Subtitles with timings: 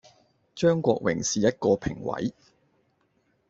[0.55, 2.33] 張國榮是其中一個評委